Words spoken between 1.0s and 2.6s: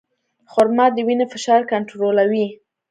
وینې فشار کنټرولوي.